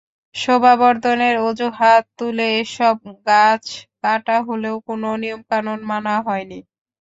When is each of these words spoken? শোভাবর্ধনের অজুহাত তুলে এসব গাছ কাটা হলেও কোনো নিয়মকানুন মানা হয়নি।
শোভাবর্ধনের 0.35 1.35
অজুহাত 1.47 2.03
তুলে 2.17 2.47
এসব 2.61 2.95
গাছ 3.27 3.63
কাটা 4.01 4.37
হলেও 4.47 4.75
কোনো 4.87 5.09
নিয়মকানুন 5.21 5.79
মানা 5.89 6.15
হয়নি। 6.27 6.59